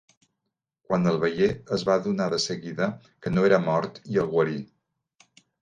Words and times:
Quan 0.87 1.03
el 1.11 1.19
veié 1.23 1.49
es 1.77 1.83
va 1.91 1.97
adonar 2.01 2.27
de 2.35 2.41
seguida 2.47 2.89
que 3.27 3.35
no 3.37 3.47
era 3.51 3.63
mort 3.69 4.03
i 4.15 4.21
el 4.25 4.33
guarí. 4.37 4.59